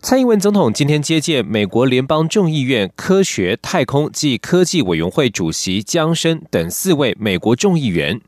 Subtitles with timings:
[0.00, 8.20] 蔡英文总统今天接见美国联邦众议院科学、太空及科技委员会主席江生等四位美国众议员。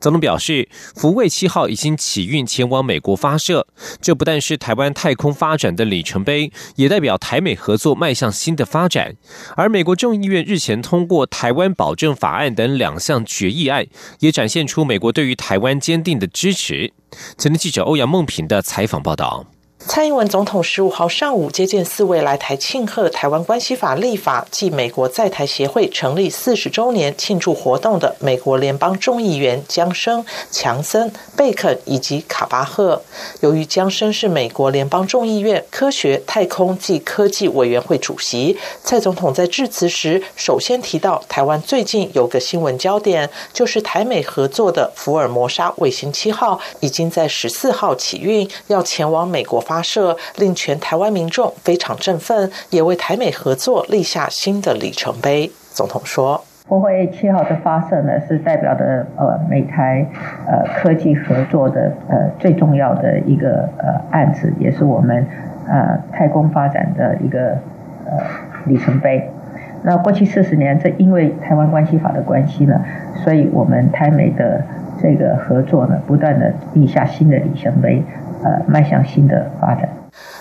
[0.00, 0.66] 总统表示，
[0.96, 3.66] 福卫七号已经启运前往美国发射，
[4.00, 9.16] 这不但是台湾太空发展的里程碑，也代表台美合作迈向新的发展。
[9.56, 13.86] 而美国众议院日前通过《台湾保证法案》等两项决议案，
[14.20, 16.94] 也展现出美国对于台湾坚定的支持。
[17.36, 19.46] 前天记者欧阳梦平的采访报道。
[19.86, 33.00] 蔡英文总统十五号上午接见四位来台庆贺《台湾关系法》立法暨美国在台协会成立四十周年庆祝活动的美国联邦众议员江生、强森、贝肯以及卡巴赫。
[33.40, 49.64] 由于江生是美国联邦众议院科学、太空暨科技委员会主席，蔡总统在致辞时首先提到，台湾最近有个新闻焦点，就是台美合作的福尔摩沙卫星七号已经在十四号起运，要前往美国。
[49.68, 55.52] 发射令全台湾民众非常振奋，也为台美合作立下新的里程碑。
[55.72, 60.06] 总统说：“国会七号的发射呢，是代表的呃美台
[60.46, 65.26] 呃科技合作的呃最重要的一个呃案子，也是我们
[65.68, 67.50] 呃太空发展的一个
[68.06, 68.12] 呃
[68.64, 69.30] 里程碑。
[69.82, 72.80] 那过去四十年，这因为台湾关系法的关系呢，
[73.22, 74.64] 所以我们台美的
[75.00, 78.02] 这个合作呢，不断的立下新的里程碑。”
[78.42, 79.88] 呃，迈向新的发展。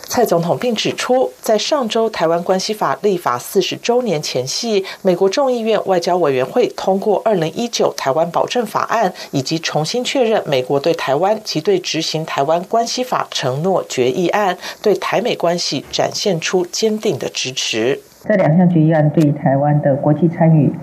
[0.03, 17.99] 蔡总统并指出，在上周台湾关系法立法四十周年前夕，美国众议院外交委员会通过二零一九台湾保证法案，以及重新确认美国对台湾及对执行台湾关系法承诺决议案，对台美关系展现出坚定的支持。
[18.23, 20.73] 这两项决议案对台湾的国际参与，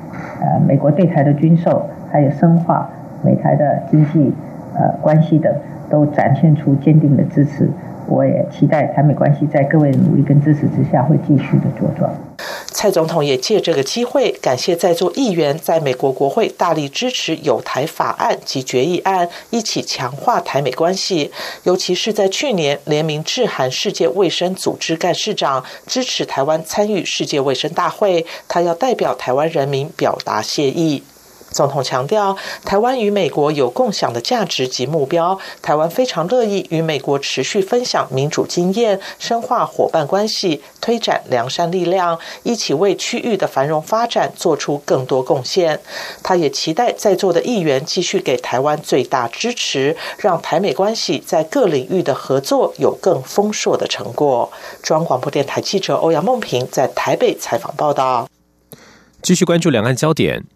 [0.40, 2.88] 呃，美国对台的军售，还有深化
[3.24, 4.32] 美台的经济
[4.74, 5.52] 呃关系等。
[5.90, 7.68] 都展现出坚定的支持，
[8.08, 12.10] 我也期待台美关系在各位的努力跟支持之下，会继续的茁壮。
[12.66, 21.30] 蔡总统也借这个机会感谢在座议员在美国国会大力支持有台法案及决议案，一起强化台美关系。
[21.64, 31.04] 尤其是在去年联名致函世界卫生组织干事长，支持台湾参与世界卫生大会，他要代表台湾人民表达谢意。
[31.54, 35.38] 总统强调，台湾与美国有共享的价值及目标。
[35.62, 45.80] 台湾非常乐意与美国持续分享民主经验，深化伙伴关系，推展良善力量，一起为区域的繁荣发展做出更多贡献。
[46.24, 54.50] 他也期待在座的议员继续给台湾最大支持，让台美关系在各领域的合作有更丰硕的成果。
[54.82, 58.28] 中央广播电台记者欧阳梦平在台北采访报道。
[59.22, 60.53] 继续关注两岸焦点。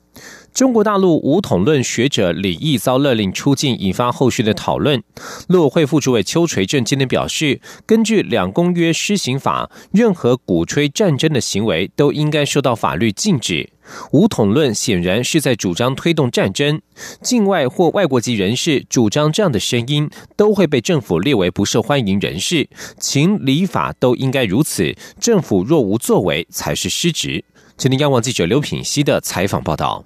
[0.59, 5.01] 中国大陆武统论学者李毅遭勒令出境，引发后续的讨论。
[5.47, 13.71] 陆委会副主委邱垂正今天表示，根据两公约施行法，任何鼓吹战争的行为都应该受到法律禁止。
[14.11, 16.81] 武统论显然是在主张推动战争，
[17.23, 22.69] 境外或外国籍人士主张这样的声音，都会被政府列为不受欢迎人士。
[22.99, 27.45] 情理法都应该如此，政府若无作为，才是失职。
[27.77, 30.05] 今天央广记者刘品熙的采访报道。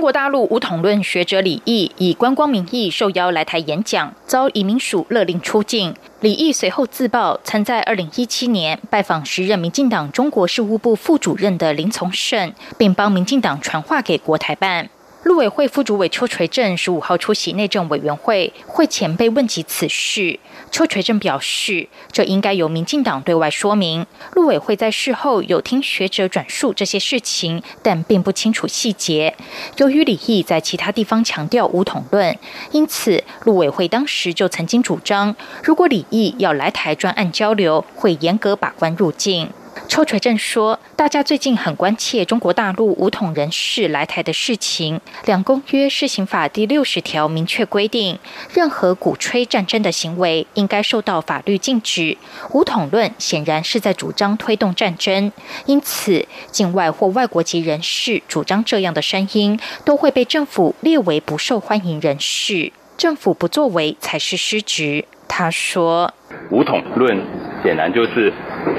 [0.00, 5.94] 中国大陆武统论学者李毅以观光名义受邀来台演讲，遭移民署勒令出境。
[6.20, 14.88] 李毅随后自曝，曾在二零一七年拜访时任民进党中国事务部副主任的林从胜，并帮民进党传话给国台办。
[15.22, 24.06] 陆委会副主委邱垂正十五号出席内政委员会会前被问及此事，邱垂正表示，这应该由民进党对外说明。
[24.34, 29.36] 陆委会在事后有听学者转述这些事情，但并不清楚细节。
[29.76, 32.38] 由于李毅在其他地方强调武统论，
[32.72, 39.50] 因此陆委会当时就曾经主张，如果李毅要来台专案交流，会严格把关入境。
[39.88, 45.00] 抽锤正说：“大家最近很关切中国大陆武统人士来台的事情。
[45.24, 48.18] 两公约施行法第六十条明确规定，
[48.54, 52.16] 任何鼓吹战争的行为应该受到法律禁止。
[52.52, 55.32] 武统论显然是在主张推动战争，
[55.66, 62.72] 因此境外或外国籍人士主张这样的声音，都会被政府列为不受欢迎人士。
[62.96, 66.12] 政府不作为才是失职。”他说
[66.50, 67.20] ：“武统论
[67.64, 68.32] 显然就是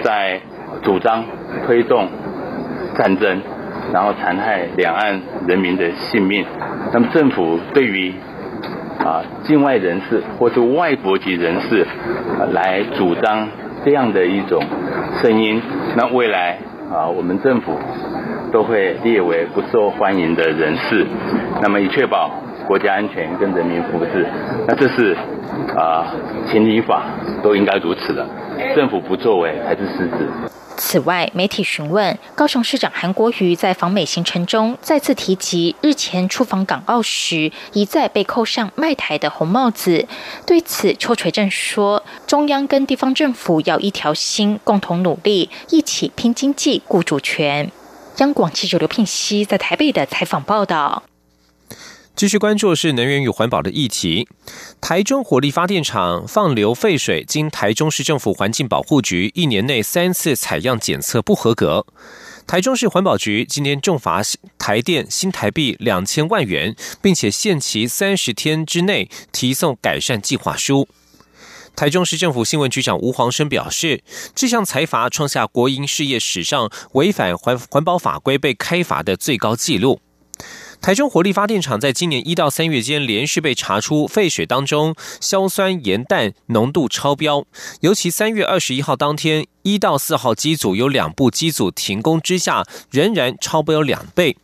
[0.03, 0.39] 在。”
[0.81, 1.23] 主张
[1.65, 2.07] 推动
[2.97, 3.41] 战争，
[3.93, 6.45] 然后残害两岸人民的性命。
[6.93, 8.13] 那么政府对于
[8.99, 11.85] 啊境外人士或是外国籍人士
[12.51, 13.47] 来主张
[13.85, 14.61] 这样的一种
[15.21, 15.61] 声音，
[15.95, 16.57] 那未来
[16.91, 17.77] 啊我们政府
[18.51, 21.05] 都会列为不受欢迎的人士，
[21.61, 22.29] 那么以确保
[22.67, 24.25] 国家安全跟人民福祉。
[24.67, 25.15] 那这是
[25.75, 26.13] 啊
[26.47, 27.03] 情理法
[27.41, 28.27] 都应该如此的，
[28.75, 30.27] 政府不作为才是失职。
[30.83, 40.07] 此外，媒体询问高雄市长韩国瑜在访美行程中再次提及日前出访港澳时一再被扣上卖台的红帽子。
[40.47, 47.71] 对此，邱垂正说：“中央跟地方政府要一条心，共同努力，一起拼经济、顾主权。”
[48.17, 51.03] 央广记者刘聘熙在台北的采访报道。
[52.15, 54.27] 继续关注是能源与环保的议题。
[54.79, 61.85] 台中火力发电厂放流废水，经台中市政府环境保护局一年内三次采样检测不合格。
[62.45, 64.21] 台中市环保局今天重罚
[64.59, 70.87] 台电新台币两千万元，并且限期三十天之内提送改善计划书。
[71.75, 74.03] 台中市政府新闻局长吴黄生表示，
[74.35, 80.01] 这项财罚创下国营事业史上违反环环保法规被开罚的最高纪录。
[80.81, 87.45] 台中火力发电厂在今年一到三月间连续被查出废水当中硝酸盐氮浓度超标，
[87.81, 94.35] 尤其三月二十一号当天，一到四号机组有两部机组停工之下，仍然超标两倍。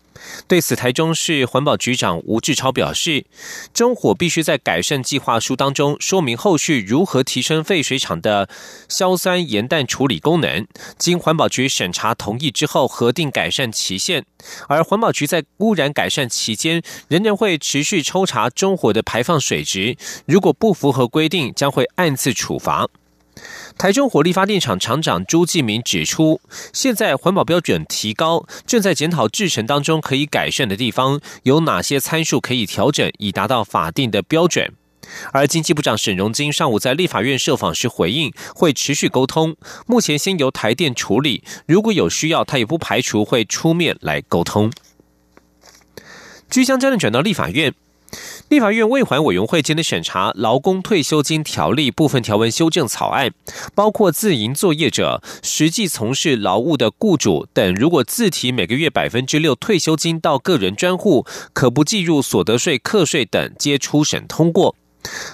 [0.48, 3.26] 对此，台中市环保局长吴志超表示，
[3.74, 8.50] 中火必须在改善计划书当中说明后续如何提升废水厂的
[8.88, 10.68] 硝酸盐氮处理功能，
[10.98, 14.26] 经环保局审查同意之后核定改善期限。
[14.68, 22.88] 而环保局在污染改善期间，仍然会持续抽查中火的排放水质，如果不符合规定，将会按次处罚。
[23.78, 26.42] 台中火力发电厂厂长朱继明指出，
[26.74, 34.74] 现在环保标准提高，正在检讨制程当中可以改善的地方，有哪些参数可以调整，以达到法定的标准。
[35.32, 39.56] 而经济部长沈荣金上午在立法院受访时回应，会持续沟通，
[39.86, 44.72] 目前先由台电处理，如果有需要，他也不排除会出面来沟通。
[46.50, 47.74] 即将将转到立法院。
[48.50, 53.34] 立法院未环委员会今天审查劳工退休金条例部分条文修正草案，
[53.76, 64.76] 包括自营作业者、实际从事劳务的雇主等，如果自提每个月百分之六退休金到个人专户，可不计入所得税、课税等，皆初审通过。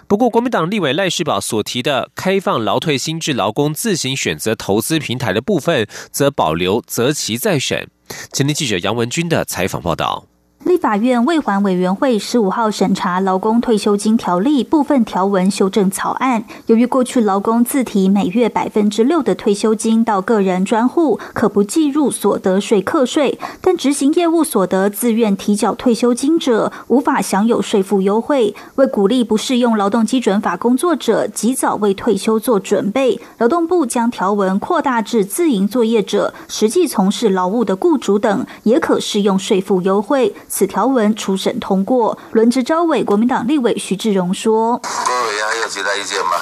[0.07, 7.88] 不过，国民党立委赖世宝所提的开放劳退新制劳工自行选择投资平台的部分，则保留择期再审。
[8.31, 10.25] 前天记者杨文军的采访报道。
[10.65, 16.45] 立法院卫环委员会十五号审查劳工退休金条例部分条文修正草案。
[16.68, 28.56] 由于过去劳工自提每月百分之六的退休金到个人专户，可不计入所得税课税，但执行业务所得自愿提缴退休金者，无法享有税负优惠。
[28.75, 40.33] 为鼓励不适用劳动基准法工作者及早为退休做准备，劳动部将条文扩大至自营作业者、实际从事劳务的雇主等，也可适用税负优惠。
[40.56, 46.34] 此条文初审通过，轮值招委国民党立委徐志荣说：“各位还有其他意见吗？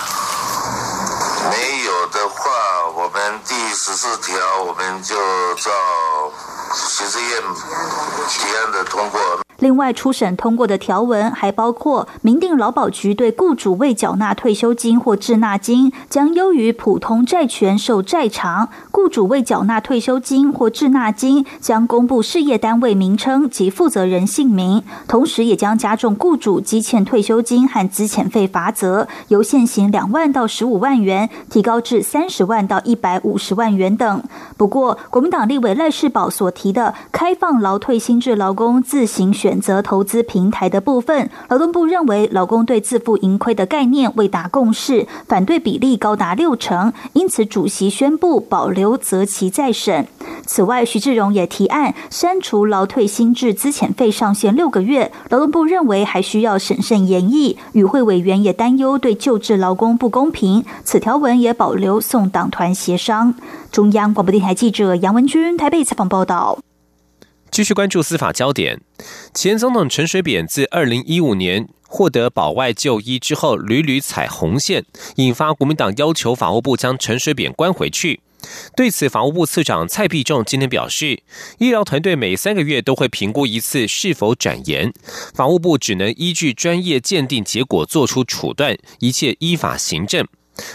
[1.49, 2.43] 没有的话，
[2.93, 4.35] 我们第十四条
[4.67, 5.15] 我们就
[5.55, 5.71] 照
[6.73, 7.41] 行政院
[8.27, 9.21] 提案的通过。”
[9.61, 24.81] 另外，初审通过的条文还包括明定劳保局对雇主未缴纳退休金或滞纳金，将优于普通债权受债偿；雇主未缴纳退休金或滞纳金，将公布事业单位名称及负责人姓名。
[25.07, 34.23] 同时，也将加重雇主积欠退休金和资遣费罚则，由现行两万到十五万元提高至三十万到一百五十万元等。
[34.57, 39.50] 不过，国民党立委赖世宝所提的开放劳退新制劳工自行选。
[39.51, 50.07] 选择投资平台的部分，劳动部认为劳工对自负盈亏的概念未达共识，反对比例高达六成，因此主席宣布保留择期再审。
[50.45, 57.57] 此外，徐志荣也提案删除劳退新制资遣费上限六个月，劳动部认为还需要审慎研议。
[57.73, 63.35] 与会委员也担忧对救治劳工不公平，此条文也保留送党团协商。
[63.69, 66.57] 中央广播电台记者杨文君台北采访报道。
[67.51, 68.79] 继续关注司法焦点，
[69.33, 74.85] 前总统陈水扁自二零一五年获得保外就医之后，屡屡踩红线，
[75.17, 78.21] 引发国民党要求法务部将陈水扁关回去。
[78.73, 81.21] 对此，法务部次长蔡必仲今天表示，
[81.57, 84.93] 医疗团队每三个月都会评估一次是否转延，
[85.33, 90.25] 法务部只能依据专业鉴定结果做出处断，一切依法行政。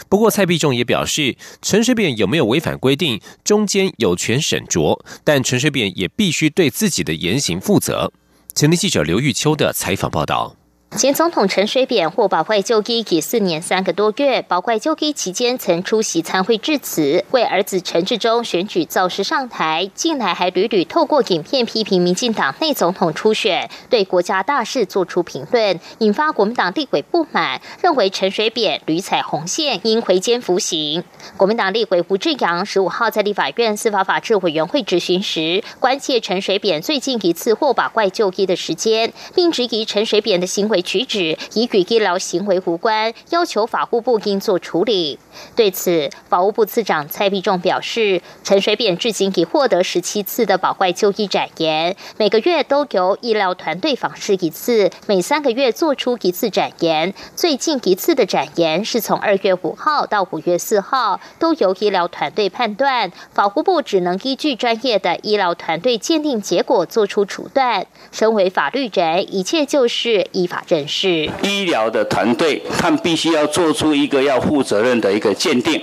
[0.09, 8.13] 不过，蔡必忠也表示，陈水扁有没有违反规定，中间有权审酌，但陈水扁也必须对自己的言行负责。
[8.55, 10.57] 前天记者刘玉秋的采访报道。
[10.93, 31.05] 前总统陈水扁获保外就医已四年三个多月，保外就医期间曾出席参会致辞，为儿子陈志忠选举造势上台，近来还屡屡透过影片批评民进党内总统初选，对国家大事做出评论，引发国民党立委不满，认为陈水扁屡踩红线，应回监服刑。
[31.37, 40.83] 国民党立委胡志阳十五号在立法院司法法制委员会质询时，关切陈水扁最近一次获保外就医的时间，并质疑陈水扁的行为。
[40.87, 45.19] 举止已与医疗行为无关，要求法务部应做处理。
[45.55, 57.15] 对此，法务部次长蔡必仲表示，陈水扁至今已获得十七次的保外就医展言，每个月都由医疗团队访视一次，每三个月做出一次展言。
[57.35, 67.87] 最近一次的展言是从二月五号到五月四号，都由医疗团队判断，法务部只能依据专业的医疗团队鉴定结果做出处断。
[68.13, 71.31] 身为法律人，一切就是依法人士。
[71.43, 75.81] 医疗的团队，他们必须要做出一个要负责任的一个鉴定，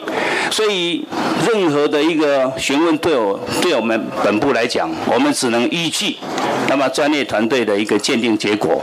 [0.52, 1.06] 所以
[1.48, 6.18] 任何的一个询问，对我对我们本部来讲，我们只能依据
[6.68, 8.82] 那么专业团队的一个鉴定结果，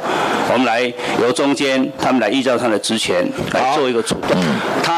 [0.53, 4.37] 我们来由中间他们来依照他的职权来做一个主动。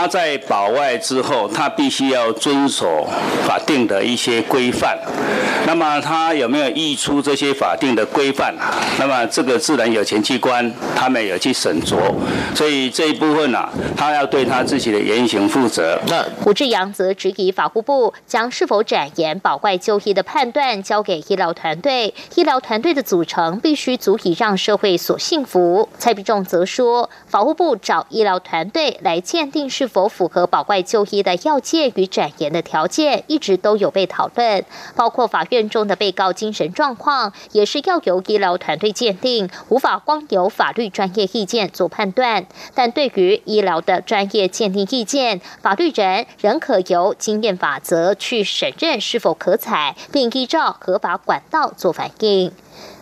[0.02, 3.08] 他在保外之后，他必须要遵守
[3.46, 4.98] 法定的一些规范。
[5.64, 8.52] 那么他有没有溢出这些法定的规范？
[8.98, 10.72] 那么这个自然有前机关。
[10.96, 11.96] 他们有去审酌，
[12.54, 15.98] 所以这一部分呢，他要对他自己的言行负责。
[16.06, 25.88] 那胡志阳则质疑法务部将是否展延保外就医的判断交给医疗团队，医疗团队的组成必须足以让社会所信服。
[25.98, 34.64] 蔡必仲则说，法务部找医疗团队来鉴定是否符合保外就医的要件与展延的条件，一直都有被讨论，
[34.96, 40.92] 包括法院中的被告精神状况，也是要由医疗团队鉴定，无法光由法律。
[40.92, 52.52] 专业意见做判断，但对于医疗的专业鉴定意见，法律人仍可由经验法则去审认是否可采，并依照合法管道做反应。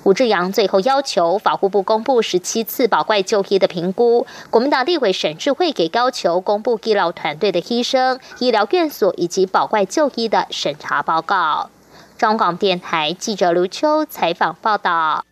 [0.02, 11.70] 吴志阳最后要求法务部公布十七次保怪就医的评估，国民党立委审智会给要求公布医疗团队的医生、医疗院所以及保怪就医的审查报告。
[12.16, 15.24] 中广电台记者卢秋采访报道。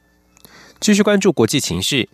[0.80, 2.08] 继续关注国际情势。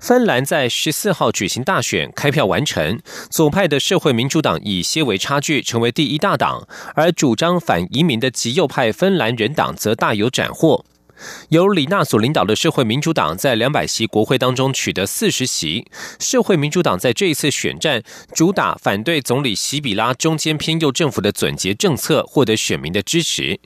[0.00, 2.98] 芬兰在十四号举行大选，开票完成。
[3.28, 10.84] 左派的社会民主党以些微差距成为第一大党，而主张反移民的极右派芬兰人党则大有斩获。
[11.48, 15.86] 由李娜所领导的社会民主党在两百席国会当中取得四十席。
[16.18, 18.02] 社会民主党在这一次选战
[18.34, 23.58] 主打反对总理西比拉中间偏右政府的总结政策，获得选民的支持。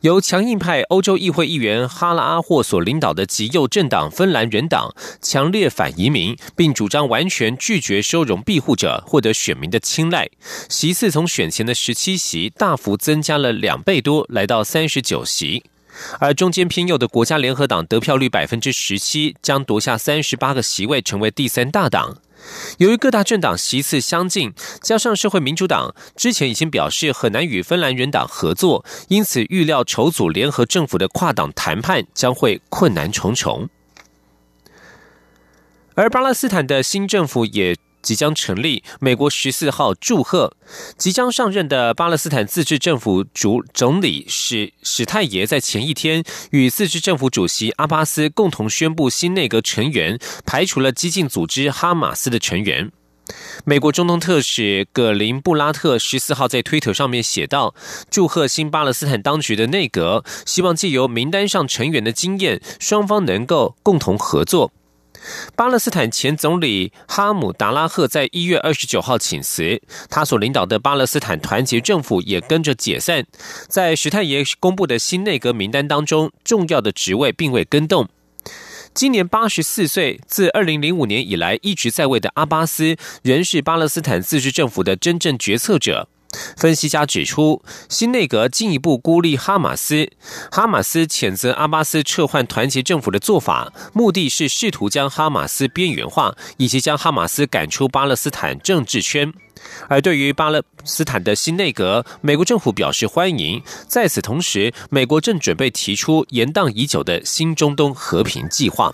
[0.00, 10.30] 由强硬派欧洲议会议员哈拉阿霍所领导的极右政党芬兰人党强烈反移民，并主张完全拒绝收容庇护者，获得选民的青睐。
[10.70, 15.64] 席次从选前的十七席大幅增加了两倍多，来到三十九席。
[16.18, 22.18] 而中间偏右的国家联合党得票率百分之十七，将夺下三十八个席位，成为第三大党。
[22.78, 33.68] 由于各大政党席次相近，加上社会民主党之前已经表示很难与芬兰人党合作，因此预料筹组联合政府的跨党谈判将会困难重重。
[35.94, 37.76] 而巴勒斯坦的新政府也。
[38.06, 40.56] 即将成立，美国十四号祝贺
[40.96, 46.22] 即将上任的巴勒斯坦自治政府主总理史史泰耶在前一天
[46.52, 52.92] 与自治政府主席阿巴斯共同宣布新内阁成员，排除了激进组织哈马斯的成员。
[53.64, 57.74] 美国中东特使葛林布拉特十四号在推特上面写道
[58.08, 64.70] ：“祝贺新巴勒斯坦当局的内阁，希望借由名单上成员的经验，双方能够共同合作。”
[65.54, 73.26] 巴勒斯坦前总理哈姆达拉赫在一月二十九号请辞，他所领导的巴勒斯坦团结政府也跟着解散。
[73.68, 78.08] 在史泰爷公布的新内阁名单当中，重要的职位并未更动。
[78.94, 86.08] 今年八十四岁，自二零零五年以来一直在位的阿巴斯，仍是巴勒斯坦自治政府的真正决策者。
[86.56, 90.10] 分析家指出，新内阁进一步孤立哈马斯。
[90.50, 99.32] 哈马斯谴责阿巴斯撤换团结政府的做法，目的是试图将哈马斯边缘化，以及将哈马斯赶出巴勒斯坦政治圈。
[99.88, 103.62] 而对于巴勒斯坦的新内阁，美国政府表示欢迎。
[103.88, 108.92] 在此同时，美国正准备提出延宕已久的新中东和平计划。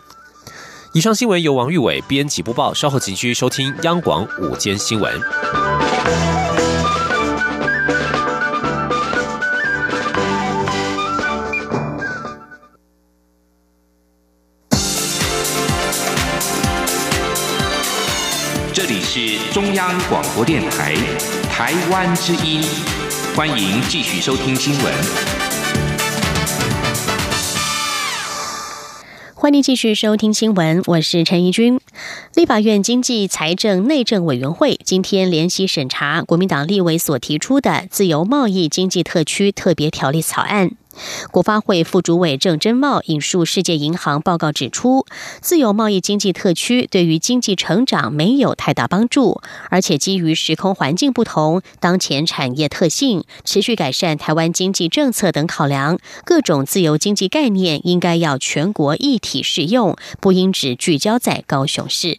[0.94, 5.12] 以上新闻由王玉伟编辑播报，稍后请继续收听央广午间新闻。
[18.74, 20.94] 这里是中央广播电台
[21.50, 22.62] 台湾之音，
[23.36, 24.94] 欢迎继续收听新闻。
[29.34, 31.78] 欢迎继续收听新闻，我是陈怡君。
[32.34, 40.70] 立法院经济财政内政委员会今天联席审查国民党立委所提出的自由贸易经济特区特别条例草案。
[41.30, 45.06] 国发会副主委郑珍茂引述世界银行报告指出，
[45.40, 62.18] 自由贸易经济特区对于经济成长没有太大帮助，而且基于时空环境不同、当前产业特性、持续改善台湾经济政策等考量，各种自由经济概念应该要全国一体适用，不应只聚焦在高雄市。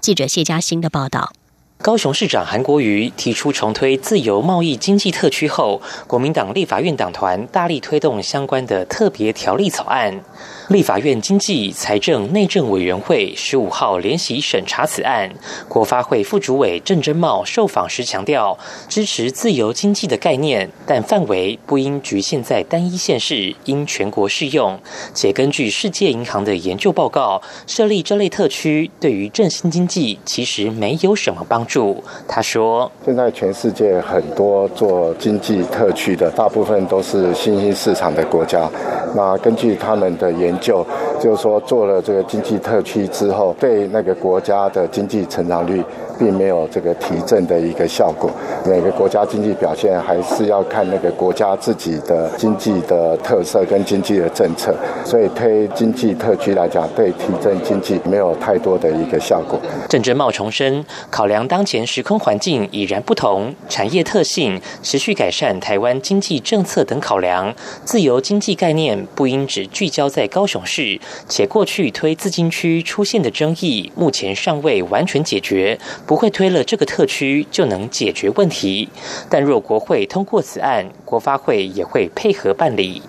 [0.00, 1.32] 记者谢嘉欣的报道。
[1.78, 10.24] 高雄市长韩国瑜提出重推自由贸易经济特区后，国民党立法院党团大力推动相关的特别条例草案。
[10.68, 15.30] 立法院经济财政内政委员会十五号联席审查此案，
[15.68, 18.56] 国发会副主委郑珍茂受访时强调，
[18.88, 24.78] 支持自由经济的概念，但范围不应局限在单一县市，应全国适用。
[25.12, 32.02] 且根据世界银行的研究报告，设立这类特区对于振兴经济其实没有什么帮助。
[32.26, 38.66] 他说：“现在全世界很多做经济特区的，大部分都是新兴市场的国家。
[39.14, 40.86] 那根据他们的研就
[41.20, 45.82] 就是说，做了这个经济特区之后，对那个国家的经济成长率。
[46.18, 48.30] 并没有这个提振的一个效果。
[48.66, 54.74] 每个国家经济表现还是要看那个国家自己的经济的特色跟经济的政策。
[55.04, 59.58] 所以推经济特区来讲，对提振经济没有太多的一个效果。
[59.88, 67.54] 郑珍茂重申，考量当前时空环境已然不同，产业特性、持续改善台湾经济政策等考量，
[67.84, 75.78] 自由经济概念不应只聚焦在高雄市，且过去推自经区出现的争议，目前尚未完全解决。
[76.06, 78.88] 不会推了这个特区就能解决问题，
[79.30, 83.02] 但若国会通过此案，国发会也会配合办理。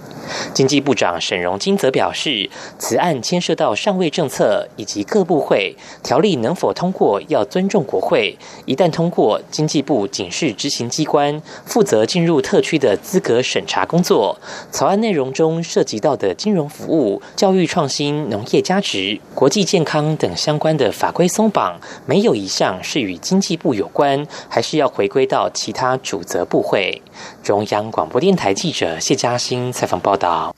[0.54, 8.38] 经济部长沈荣金则表示，此案牵涉到上位政策以及各部会条例能否通过，要尊重国会。
[8.66, 14.38] 一旦通过，经济部仅是执行机关，负责进入特区的资格审查工作。
[14.72, 27.02] 草案内容中涉及到的金融服务、教育创新、农业价值、国际健康等相关的法规松绑，没有一项是与经济部有关，还是要回归到其他主责部会。
[27.44, 30.56] 中央广播电台记者谢嘉欣采访报道。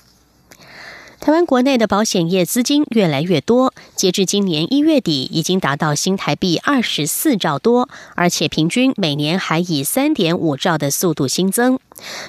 [1.19, 11.80] 台湾国内的保险业资金越来越多，截至今年一月底，已经达到新台币二十四兆多，而且平均每年还以三点五兆的速度新增。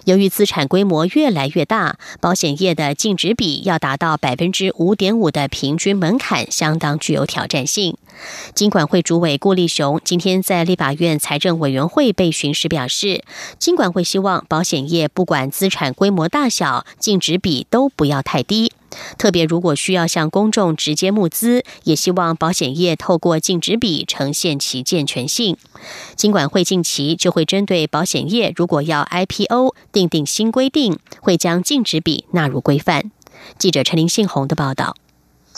[0.05, 7.97] 由于资产规模越来越大，保险业的净值比要达到百分之五点五的平均门槛，相当具有挑战性。
[8.53, 13.23] 金管会主委顾立雄今天在立法院财政委员会被询时表示，
[13.61, 18.73] 金管会希望保险业不管资产规模大小，净值比都不要太低。
[19.17, 25.57] 特别如果需要向公众直接募资，也希望保险业透过净值比呈现其健全性。
[26.17, 33.11] 金管会近期就会针对保险业，如果要 IPO，定定新规定，会将净值比纳入规范。
[33.59, 34.95] 记者陈林信宏的报道。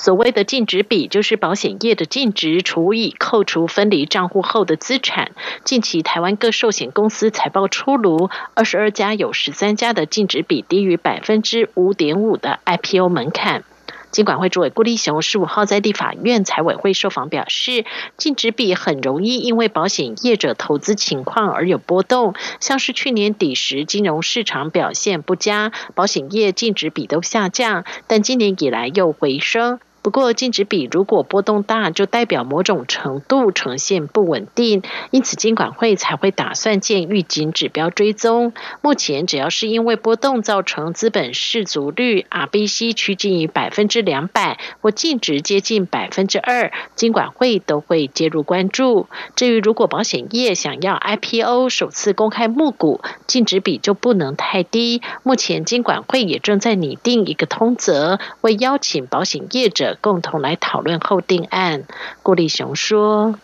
[0.03, 5.33] 所谓的净值比，就是保险业的净值除以扣除分离账户后的资产。
[5.63, 13.63] 近期台湾各寿险公司财报出炉，二十二家有十三家的净值比低于百分之五点五的 IPO 门槛。
[14.11, 17.85] 金管会主委顾立雄十五号在立法院财委会受访表示，
[18.17, 29.79] 净值比很容易因为保险业者投资情况而有波动，像是去年底时金融市场表现不佳，保险业净值比都下降，但今年以来又回升。
[30.03, 38.55] 不过，净值比如果波动大，就代表某种程度呈现不稳定，因此金管会才会打算建预警指标追踪。
[38.81, 49.07] 目前，只要是因为波动造成资本市足率 RBC 趋近于百分之两百或净值接近百分之二，金管会都会介入关注。
[49.37, 55.03] 至于如果保险业想要 IPO 首次公开募股，净值比就不能太低。
[55.23, 59.90] 目前，金管会也正在拟定一个通则，为邀请保险业者。
[60.01, 61.83] 共同来讨论后定案。
[62.23, 63.35] 顾立雄说：“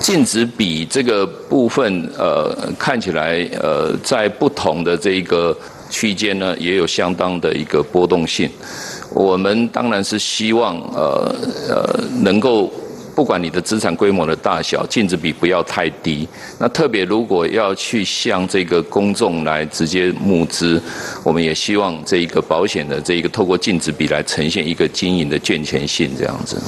[0.00, 5.56] 禁止比这个部分，呃，看起来，呃，在不同的这一个
[5.90, 8.50] 区间呢，也有相当的一个波动性。
[9.12, 11.34] 我们当然是希望呃
[11.68, 12.72] 呃能够。
[13.14, 16.28] 不管你的资产规模的大小，净值比不要太低。
[16.58, 20.82] 那特别如果要去向这个公众来直接募资，
[21.22, 26.60] 我们也希望这一个保险的这一个透过净值比来呈现一个经营的健全性这样子。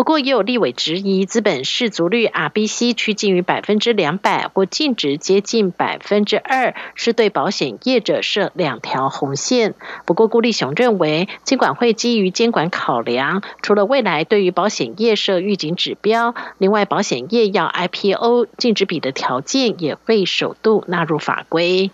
[0.00, 9.74] 不过，也有立委质疑，资本市足率 RBC 趋近于百分之两百，或净值接近百分之二，是对保险业者设两条红线。
[10.06, 21.90] 不过，顾立雄认为，监管会基于监管考量，除了未来对于保险业设预警指标，另外保险业要 IPO 净值比的条件也会首度纳入法规。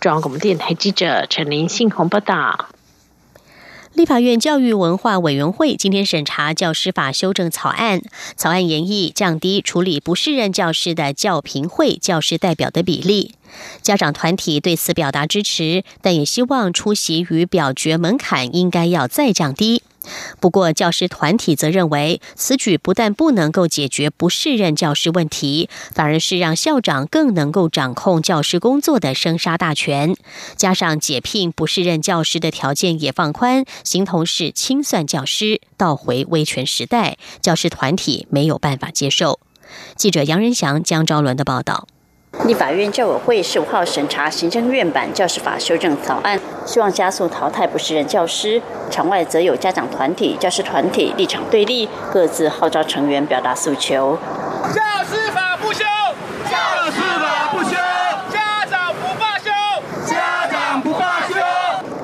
[0.00, 2.75] 中央广播电台记者陈林信宏报道。
[3.96, 8.02] 立法院教育文化委员会今天审查教师法修正草案，
[8.36, 13.32] 草案研议降低处理不适任教师的教评会教师代表的比例。
[13.80, 19.82] 家长团体对此表达支持，但也希望出席与表决门槛应该要再降低。
[20.40, 30.16] 不过，教师团体则认为，此举不但不能够解决不适任教师问题，反而是让校长更能够掌控教师工作的生杀大权。
[30.56, 37.16] 加上解聘不适任教师的条件也放宽，形同是清算教师，倒回威权时代。
[37.40, 39.40] 教师团体没有办法接受。
[39.96, 41.88] 记者杨仁祥、江昭伦的报道。
[42.44, 48.60] 立法院教委会十五号审查行政院版教师法修正草案，希望加速淘汰不适任教师。
[48.90, 54.16] 场外则有家长团体、教师团体立场对立，各自号召成员表达诉求
[55.32, 55.84] 法不修，
[56.48, 56.56] 教
[56.90, 57.76] 师法不修，
[58.30, 59.50] 家长不罢休，
[60.06, 61.34] 家长不罢休。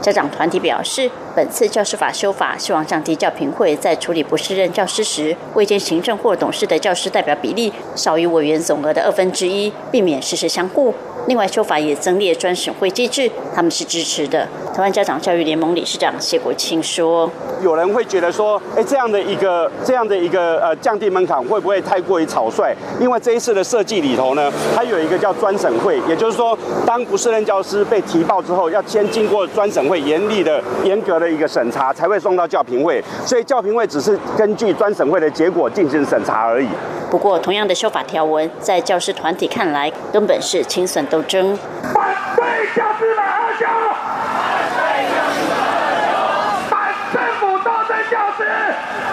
[0.03, 1.11] 家长团体表示。
[1.35, 10.93] 本次教师法修法，希望降低教评会在处理不适任教师时，未经行政或董事的教师代表比例少于委员总额的二分之一，避免事实相顾。
[11.29, 14.47] 另外，修法也增列专审会机制，他们是支持的。
[14.75, 17.31] 台湾家长教育联盟理事长谢国清说
[17.61, 22.75] ：“有人会觉得说，哎，这样的一个这样的一个呃降低门槛会不会太过于草率？
[22.99, 33.05] 因为这一次的设计里头呢，它有一个叫专审会，也就是说，当不适任教师被提报之后，要先经过专审会严厉的严格的一个审查，才会送到教评会。
[33.27, 36.69] 所以教评会只是根据专审会的结果进行审查而已。
[37.11, 41.59] 不过，同样的修法条文，在教师团体看来，根本是清算。”斗争。
[41.93, 43.67] 反对教师法二修，
[48.13, 49.12] 斗争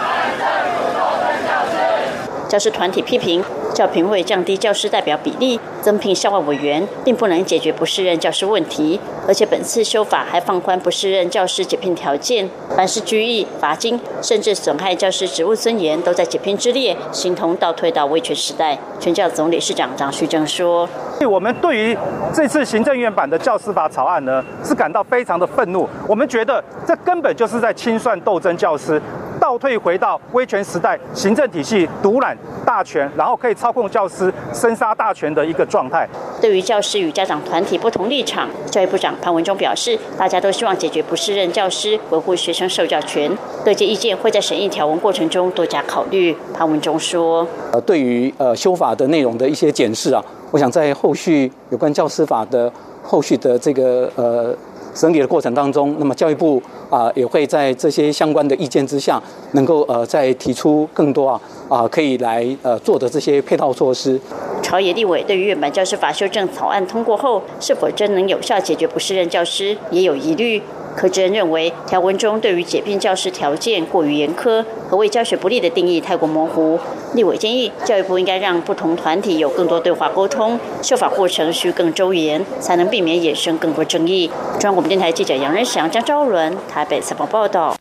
[2.49, 3.41] 教师，团体批评。
[3.75, 8.99] 教评会降低教师代表比例，增聘校外委员，并不能解决不适任教师问题。
[9.25, 18.77] 而且本次修法还放宽不适任教师解聘条件，凡是拘役、罚金，甚至损害教师职务尊严，都在解聘之列，形同倒退到威权时代。
[18.99, 20.89] 全教总理事长张旭正说
[21.29, 21.97] ：“我们对于
[22.33, 25.87] 这次行政院版的教师法草案呢，是感到非常的愤怒。
[26.07, 29.01] 我们觉得这根本就是在清算斗争教师。”
[29.39, 36.07] 倒退回到威权时代，行政体系独揽大权，然后可以操控教师、生杀大权的一个状态。
[36.41, 43.31] 对于教师与家长团体不同立场，教育部长潘文忠表示，大家都希望解决不适任教师，维护学生受教权。
[43.63, 46.35] 各界意见会在审议条文过程中多加考虑。
[46.53, 52.71] 潘文忠说：“呃，对于呃修法的内容的一些检视啊，我想在后续有关教师法的
[53.01, 54.55] 后续的这个呃。”
[54.91, 59.21] 审理的过程当中，那么教育部啊也会在这些相关的意见之下，
[59.53, 64.19] 能够呃再提出更多啊啊可以来呃做的这些配套措施。
[64.61, 70.61] 朝野立委对于原版教师法修正草案通过后，是否真能有效解决不适任教师，也有疑虑。
[70.95, 76.77] 柯志恩认为，条文中对于解聘教师条件过于严苛，和为教学不利的定义太过模糊。
[77.13, 84.27] 立委建议，教育部应该让不同团体有更多对话沟通，修法过程需更周延，才能避免衍生更多争议。
[84.59, 87.75] 中央广播电台记者杨仁祥、江昭伦台北采访报道。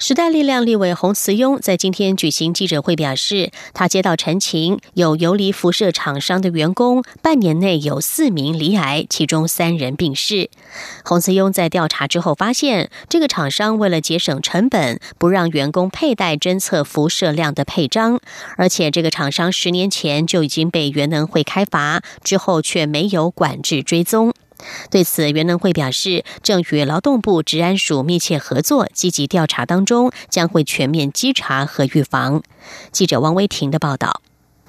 [0.00, 10.50] 时代力量立委洪慈庸在今天举行记者会表示，他接到陈情，有游离辐射厂商的员工半年内有四名罹癌，其中三人病逝。
[11.04, 18.20] 洪慈庸在调查之后发现，这个厂商为了节省成本，不让员工佩戴侦测辐射量的配章，
[18.56, 24.32] 而且这个厂商十年前就已经被原能会开罚，之后却没有管制追踪。
[24.90, 32.42] 对此，袁能会表示，正与劳动部治安署密切合作，积极调查当中，将会全面稽查和预防。
[32.90, 34.20] 记者王威婷的报道。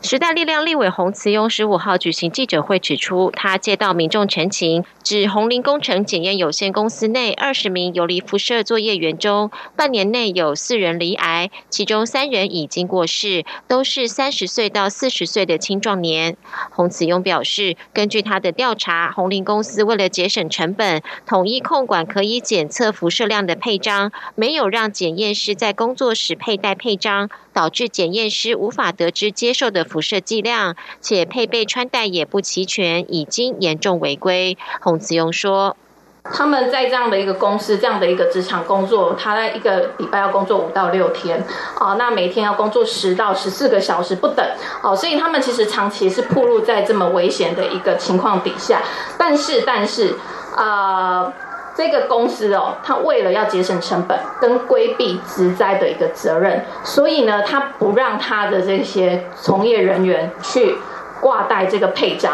[0.02, 16.38] 时代力量立委洪慈庸十五号举行记者会，指出他接到民众陈情，指红林工程检验有限公司内二十名游离辐射作业员中，半年内有四人罹癌，其中三人已经过世，都是三十岁到四十岁的青壮年。
[16.72, 27.30] 洪慈庸表示，根据他的调查，红林公司为了节省成本，统一控管可以检测辐射量的配章，没有让检验师在工作时佩戴配章。
[27.54, 34.58] 导致检验师无法得知接受的辐射剂量，且配备穿戴也不齐全，已经严重违规。
[34.82, 35.76] 洪子庸说
[36.24, 41.46] ：“他们在这样的一个公司、这样的一个职场工作，他在一个礼拜要工作五到六天，
[41.80, 44.46] 哦，那每天要工作十到十四个小时不等，
[44.84, 48.82] 哦，所以他们其实长期是暴露在这么危险的一个情况底下。
[49.18, 50.16] 但是，但是，
[50.56, 51.34] 呃。”
[51.80, 60.76] 这个公司哦，他为了要节省成本跟规避职灾的一个责任，所以呢，他不让他的这些从业人员去
[61.22, 62.34] 挂带这个配章。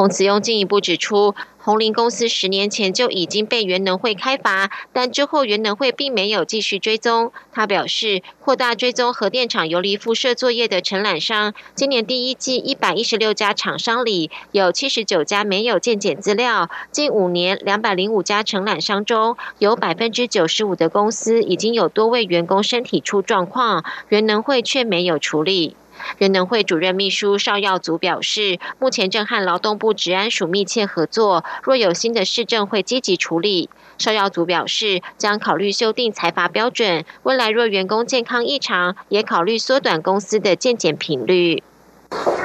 [0.00, 1.34] 洪慈庸进一步指出。
[1.62, 7.32] 红林公司十年前就已经被原能会开罚，但之后原能会并没有继续追踪。
[7.52, 16.70] 他表示，扩大追踪核电厂游离辐射作业的承揽商，今年第一季一百一十六家厂商里，有七十九家没有建检资料。
[16.90, 25.76] 近五年两百零五家承揽商中，有百分之九十五的公司已经有多位员工身体出状况，原能会却没有处理。
[26.18, 33.70] 人能会主任秘书邵耀祖表示，目前正和劳动部治安署密切合作，若有新的市政会积极处理。
[33.98, 41.62] 邵耀祖表示，将考虑修订财罚标准，未来若员工健康异常，也考虑缩短公司的健检频率。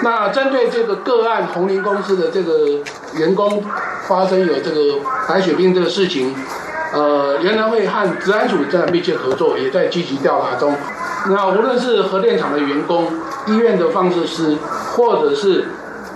[0.04, 2.84] 那针对这个个案，红林公司的这个
[3.18, 3.64] 员工
[4.08, 6.36] 发生有这个白血病这个事情，
[6.94, 10.76] 呃，原能会和治安署在密切合作，也在积极调查中。
[11.30, 13.12] 那无论是核电厂的员工、
[13.48, 14.58] 医院的放射师，
[14.96, 15.66] 或者是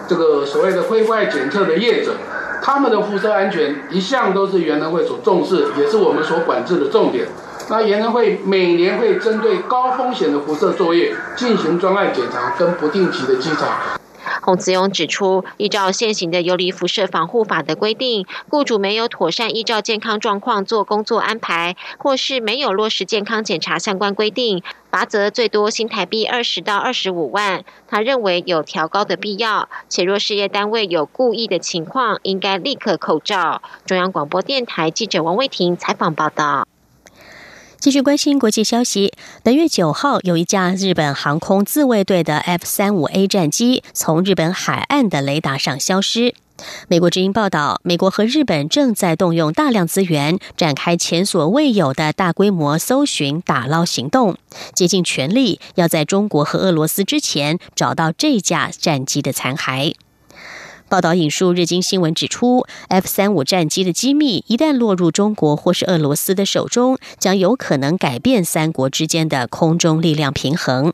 [0.08, 2.14] 这个所谓的灰外检测的业者，
[2.62, 7.28] 他们的辐射安全一向都是原能会所重视，也是我们所管制的重点。
[7.70, 14.00] 那原能会每年会针对高风险的辐射作业进行专案检查跟不定期的稽查。
[14.50, 27.64] 洪慈勇指出，依照现行的游离辐射防护法的规定，雇主没有妥善依照健康状况做工作安排，或是没有落实健康检查相关规定，罚则最多新台币二十到二十五万。
[27.88, 33.62] 他认为有调高的必要，且若事业单位有故意的情况，应该立刻扣照。
[33.86, 36.66] 中央广播电台记者王卫婷采访报道。
[37.80, 39.14] 继续关心国际消息。
[39.42, 46.36] 本月九号，有一架日本航空自卫队的 F 三五 A 战机从日本海岸的雷达上消失。
[46.90, 54.36] 美国之音报道，美国和日本正在动用大量资源，展开前所未有的大规模搜寻打捞行动，
[54.76, 59.94] 竭尽全力要在中国和俄罗斯之前找到这架战机的残骸。
[60.90, 70.92] 报道引述日经新闻指出，F 三五战机的机密一旦落入中国或是俄罗斯的手中，将有可能改变三国之间的空中力量平衡。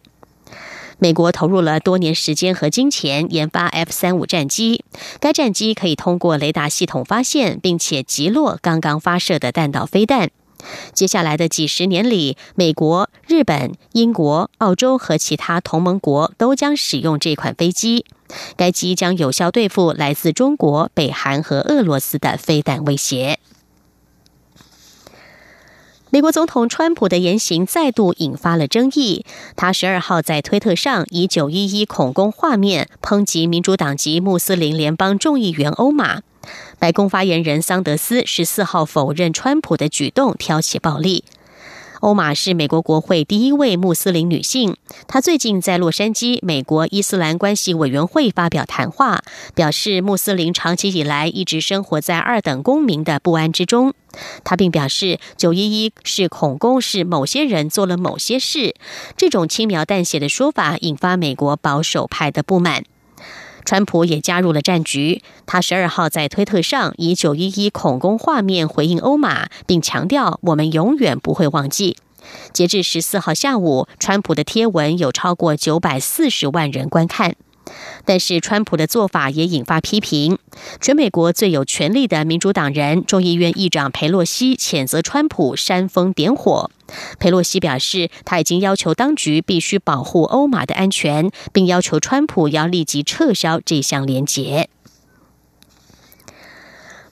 [0.99, 4.83] 美国投入了多年时间和金钱研发 F 三五战机，
[5.21, 10.29] 该战机可以通过雷达系统发现并且击落刚刚发射的弹道飞弹。
[10.93, 18.05] 接下来的几十年里，美国、日本、英国、澳洲和其他同盟国都将使用这款飞机。
[18.57, 23.39] 该机将有效对付来自中国、北韩和俄罗斯的飞弹威胁。
[26.11, 29.25] 美国总统川普的言行再度引发了争议。
[29.55, 36.21] 他十二号在推特上以“九一一”恐攻画面抨击民主党籍穆斯林联邦众议员欧马。
[36.77, 41.23] 白宫发言人桑德斯十四号否认川普的举动挑起暴力。
[42.01, 44.75] 欧玛是美国国会第一位穆斯林女性，
[45.07, 53.93] 她最近在洛杉矶美国伊斯兰关系委员会发表谈话，表示穆斯林长期以来一直生活在二等公民的不安之中。
[54.43, 58.75] 她并表示，九一一是恐攻，是某些人做了某些事，
[59.17, 62.83] 这种轻描淡写的说法引发美国保守派的不满。
[63.65, 65.21] 川普也加入了战局。
[65.45, 71.97] 他十二号在推特上以“九一一”恐攻画面回应欧马，并强调：“我们永远不会忘记。”
[72.53, 77.35] 截至十四号下午，川普的贴文有超过九百四十万人观看。
[78.05, 80.37] 但是，川普的做法也引发批评。
[80.79, 86.69] 全美国最有权力的民主党人众议院议长佩洛西谴责川普煽风点火。
[87.19, 94.69] 佩洛西表示，他已经要求当局必须保护欧马的安全，并要求川普要立即撤销这项连结。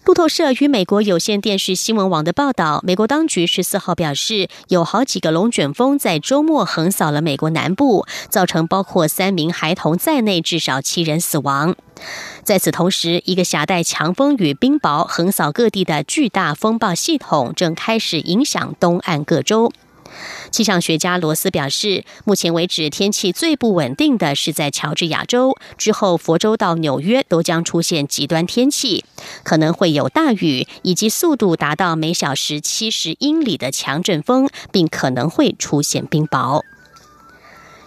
[0.05, 11.77] 路透社与美国有线电视新闻网的报道，美国当局十四号表示，有好几个龙卷风在周末横扫了美国南部，造成包括三名孩童在内至少七人死亡。
[12.43, 19.71] 在此同时，一个携带强风与冰雹横扫各地的巨大风暴系统正开始影响东岸各州。
[20.53, 29.03] 气象学家罗斯表示，目前为止天气最不稳定的是在乔治亚州，之后佛州到纽约都将出现极端天气，
[29.41, 36.61] 可能会有大雨，以及速度达到每小时七十英里的强阵风，并可能会出现冰雹。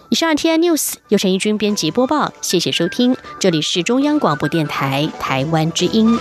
[0.08, 6.18] 以上 T I News 由陈义军编辑播报，谢谢收听，这里是中央广播电台台湾之音。